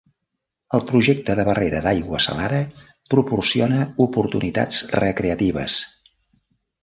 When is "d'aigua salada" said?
1.87-2.61